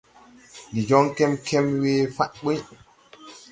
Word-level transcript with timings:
Ndi 0.69 0.79
jɔŋ 0.87 1.05
kɛmkɛm 1.15 1.67
we 1.81 1.91
fa̧ɗ 2.15 2.33
ɓuy. 2.43 2.57